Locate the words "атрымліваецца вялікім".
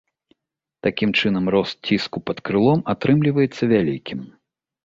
2.95-4.19